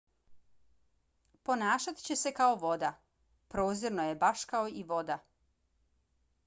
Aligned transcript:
ponašat 1.49 2.01
će 2.07 2.15
se 2.21 2.31
kao 2.39 2.55
voda. 2.65 2.91
prozirno 3.55 4.09
je 4.09 4.19
baš 4.27 4.45
kao 4.55 4.75
i 4.83 4.87
voda. 4.95 5.21